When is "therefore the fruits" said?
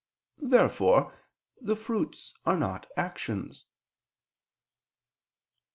0.41-2.33